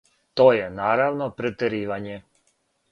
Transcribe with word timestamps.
То 0.39 0.45
је, 0.59 0.63
наравно, 0.79 1.29
претеривање. 1.43 2.21